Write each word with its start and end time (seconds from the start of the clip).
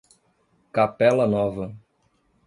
Capela 0.77 1.27
Nova 1.33 1.67